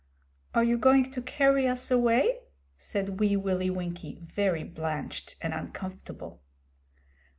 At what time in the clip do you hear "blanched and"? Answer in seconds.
4.63-5.53